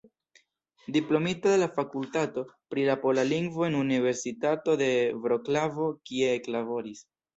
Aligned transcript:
Diplomito 0.93 1.49
de 1.55 1.59
la 1.63 1.67
fakultato 1.75 2.43
pri 2.73 2.85
la 2.87 2.95
pola 3.03 3.25
lingvo 3.33 3.67
en 3.67 3.77
Universitato 3.83 4.79
de 4.83 4.89
Vroclavo, 5.27 5.91
kie 6.11 6.33
eklaboris. 6.41 7.07